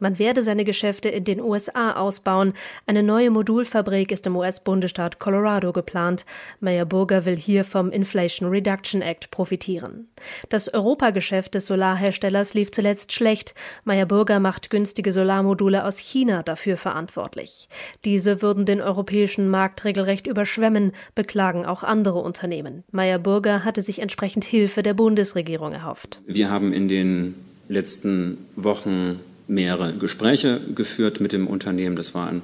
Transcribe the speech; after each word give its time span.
Man 0.00 0.20
werde 0.20 0.44
seine 0.44 0.64
Geschäfte 0.64 1.08
in 1.08 1.24
den 1.24 1.40
USA 1.42 1.94
ausbauen. 1.94 2.52
Eine 2.86 3.02
neue 3.02 3.30
Modulfabrik 3.30 4.12
ist 4.12 4.28
im 4.28 4.36
US-Bundesstaat 4.36 5.18
Colorado 5.18 5.72
geplant. 5.72 6.24
Meyer 6.60 6.84
Burger 6.84 7.24
will 7.24 7.36
hier 7.36 7.64
vom 7.64 7.90
Inflation 7.90 8.48
Reduction 8.48 9.02
Act 9.02 9.32
profitieren. 9.32 10.06
Das 10.50 10.72
Europageschäft 10.72 11.54
des 11.54 11.66
Solarherstellers 11.66 12.54
lief 12.54 12.70
zuletzt 12.70 13.12
schlecht. 13.12 13.54
Meyer 13.82 14.06
Burger 14.06 14.38
macht 14.38 14.70
günstige 14.70 15.10
Solarmodule 15.10 15.84
aus 15.84 15.98
China 15.98 16.44
dafür 16.44 16.76
verantwortlich. 16.76 17.68
Diese 18.04 18.40
würden 18.40 18.66
den 18.66 18.80
europäischen 18.80 19.48
Markt 19.48 19.84
regelrecht 19.84 20.28
überschwemmen, 20.28 20.92
beklagen 21.16 21.66
auch 21.66 21.82
andere 21.82 22.20
Unternehmen. 22.20 22.84
Meyer 22.92 23.18
Burger 23.18 23.64
hatte 23.64 23.82
sich 23.82 23.98
entsprechend 23.98 24.44
Hilfe 24.44 24.84
der 24.84 24.94
Bundesregierung 24.94 25.72
erhofft. 25.72 26.20
Wir 26.26 26.50
haben 26.50 26.72
in 26.72 26.86
den 26.86 27.34
letzten 27.68 28.46
Wochen 28.54 29.20
mehrere 29.48 29.94
Gespräche 29.94 30.60
geführt 30.74 31.20
mit 31.20 31.32
dem 31.32 31.46
Unternehmen. 31.46 31.96
Das 31.96 32.14
war 32.14 32.28
ein 32.28 32.42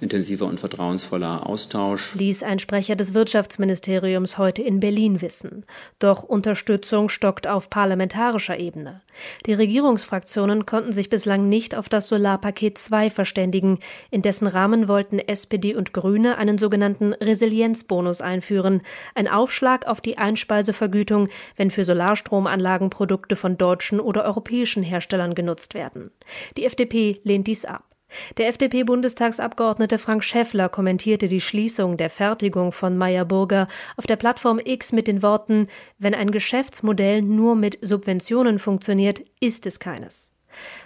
intensiver 0.00 0.46
und 0.46 0.60
vertrauensvoller 0.60 1.46
Austausch. 1.46 2.14
Ließ 2.14 2.42
ein 2.42 2.58
Sprecher 2.58 2.96
des 2.96 3.14
Wirtschaftsministeriums 3.14 4.38
heute 4.38 4.62
in 4.62 4.80
Berlin 4.80 5.20
wissen. 5.20 5.64
Doch 5.98 6.22
Unterstützung 6.22 7.08
stockt 7.08 7.46
auf 7.46 7.70
parlamentarischer 7.70 8.58
Ebene. 8.58 9.02
Die 9.46 9.52
Regierungsfraktionen 9.52 10.66
konnten 10.66 10.92
sich 10.92 11.10
bislang 11.10 11.48
nicht 11.48 11.74
auf 11.74 11.88
das 11.88 12.08
Solarpaket 12.08 12.78
2 12.78 13.10
verständigen. 13.10 13.78
In 14.10 14.22
dessen 14.22 14.46
Rahmen 14.46 14.88
wollten 14.88 15.18
SPD 15.18 15.74
und 15.74 15.92
Grüne 15.92 16.38
einen 16.38 16.58
sogenannten 16.58 17.12
Resilienzbonus 17.12 18.20
einführen. 18.20 18.82
Ein 19.14 19.28
Aufschlag 19.28 19.86
auf 19.86 20.00
die 20.00 20.18
Einspeisevergütung, 20.18 21.28
wenn 21.56 21.70
für 21.70 21.84
Solarstromanlagen 21.84 22.90
Produkte 22.90 23.36
von 23.36 23.58
deutschen 23.58 24.00
oder 24.00 24.24
europäischen 24.24 24.82
Herstellern 24.82 25.34
genutzt 25.34 25.74
werden. 25.74 26.10
Die 26.56 26.64
FDP 26.64 27.20
lehnt 27.24 27.46
dies 27.46 27.64
ab. 27.64 27.89
Der 28.38 28.48
FDP-Bundestagsabgeordnete 28.48 29.98
Frank 29.98 30.24
Schäffler 30.24 30.68
kommentierte 30.68 31.28
die 31.28 31.40
Schließung 31.40 31.96
der 31.96 32.10
Fertigung 32.10 32.72
von 32.72 32.96
Meyer 32.96 33.24
Burger 33.24 33.66
auf 33.96 34.06
der 34.06 34.16
Plattform 34.16 34.60
X 34.62 34.92
mit 34.92 35.08
den 35.08 35.22
Worten: 35.22 35.68
Wenn 35.98 36.14
ein 36.14 36.30
Geschäftsmodell 36.30 37.22
nur 37.22 37.54
mit 37.54 37.78
Subventionen 37.82 38.58
funktioniert, 38.58 39.22
ist 39.40 39.66
es 39.66 39.78
keines. 39.78 40.34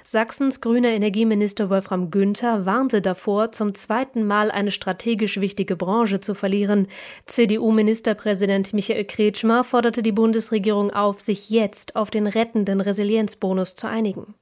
Sachsens 0.03 0.61
grüner 0.61 0.91
Energieminister 0.91 1.71
Wolfram 1.71 2.11
Günther 2.11 2.67
warnte 2.67 3.01
davor, 3.01 3.53
zum 3.53 3.75
zweiten 3.75 4.27
Mal 4.27 4.51
eine 4.51 4.71
strategisch 4.71 5.41
wichtige 5.41 5.77
Branche 5.77 6.21
zu 6.21 6.35
verlieren. 6.35 6.89
CDU-Ministerpräsident 7.27 8.75
Michael 8.75 9.05
Kretschmer 9.05 9.65
forderte 9.65 10.03
die 10.03 10.13
Bundesregierung 10.13 10.91
auf, 10.91 11.21
sich 11.21 11.51
jetzt 11.51 11.97
auf 11.97 12.11
den 12.11 12.27
rettenden 12.27 12.81
Resilienzbonus 12.81 13.75
zu 13.75 13.87
einigen. 13.87 14.35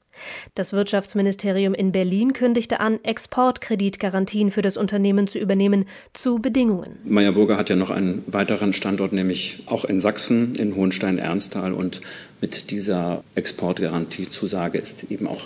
Das 0.55 0.73
Wirtschaftsministerium 0.73 1.75
in 1.75 1.93
Berlin 1.93 2.33
kündigte 2.33 2.81
an, 2.81 2.99
Exportkreditgarantien 3.03 4.51
für 4.51 4.63
das 4.63 4.77
Unternehmen 4.77 5.27
zu 5.27 5.39
übernehmen, 5.39 5.87
zu 6.13 6.39
Bedingungen. 6.39 6.99
Meyer 7.05 7.33
Burger 7.33 7.57
hat 7.57 7.71
ja 7.71 7.77
noch 7.77 7.91
einen 7.91 8.23
weiteren 8.27 8.73
Standort, 8.73 9.13
nämlich 9.13 9.63
auch 9.67 9.85
in 9.85 10.01
Sachsen, 10.01 10.55
in 10.55 10.77
Hohenstein-Ernsthal. 10.77 11.73
Und 11.73 12.01
mit 12.41 12.71
dieser 12.71 13.25
Exportgarantiezusage 13.35 14.79
ist 14.79 15.05
eben 15.11 15.27
auch 15.27 15.43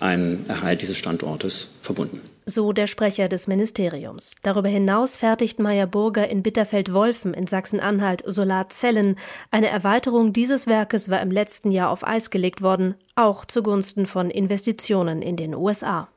ein 0.00 0.44
Erhalt 0.48 0.82
dieses 0.82 0.96
Standortes 0.96 1.68
verbunden 1.80 2.20
so 2.44 2.72
der 2.72 2.86
Sprecher 2.86 3.28
des 3.28 3.46
Ministeriums. 3.46 4.36
Darüber 4.42 4.68
hinaus 4.68 5.16
fertigt 5.16 5.58
Meyer 5.58 5.86
Burger 5.86 6.28
in 6.28 6.42
Bitterfeld-Wolfen 6.42 7.34
in 7.34 7.46
Sachsen-Anhalt 7.46 8.22
Solarzellen. 8.26 9.16
Eine 9.50 9.68
Erweiterung 9.68 10.32
dieses 10.32 10.66
Werkes 10.66 11.10
war 11.10 11.20
im 11.20 11.30
letzten 11.30 11.70
Jahr 11.70 11.90
auf 11.90 12.06
Eis 12.06 12.30
gelegt 12.30 12.62
worden, 12.62 12.94
auch 13.14 13.44
zugunsten 13.44 14.06
von 14.06 14.30
Investitionen 14.30 15.22
in 15.22 15.36
den 15.36 15.54
USA. 15.54 16.08